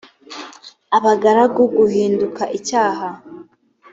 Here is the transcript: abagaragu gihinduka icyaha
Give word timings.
abagaragu 0.97 1.61
gihinduka 1.77 2.43
icyaha 2.57 3.07